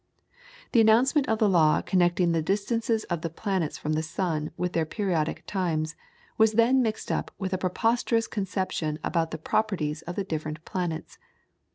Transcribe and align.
The 0.71 0.81
announcement 0.81 1.29
of 1.29 1.37
the 1.37 1.47
law 1.47 1.83
connecting 1.83 2.31
the 2.31 2.41
distances 2.41 3.03
of 3.03 3.21
the 3.21 3.29
planets 3.29 3.77
from 3.77 3.93
the 3.93 4.01
sun 4.01 4.49
with 4.57 4.73
their 4.73 4.83
periodic 4.83 5.43
times, 5.45 5.95
was 6.39 6.53
then 6.53 6.81
mixed 6.81 7.11
up 7.11 7.29
with 7.37 7.53
a 7.53 7.59
preposterous 7.59 8.25
conception 8.25 8.97
about 9.03 9.29
the 9.29 9.37
properties 9.37 10.01
of 10.01 10.15
the 10.15 10.23
different 10.23 10.65
planets. 10.65 11.19